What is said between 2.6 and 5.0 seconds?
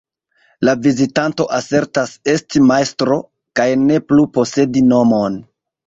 "Majstro" kaj ne plu posedi